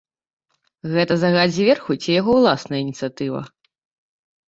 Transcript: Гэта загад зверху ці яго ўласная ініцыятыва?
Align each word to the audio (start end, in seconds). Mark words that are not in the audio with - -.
Гэта 0.93 1.17
загад 1.25 1.53
зверху 1.59 1.99
ці 2.01 2.09
яго 2.19 2.31
ўласная 2.41 2.83
ініцыятыва? 2.89 3.47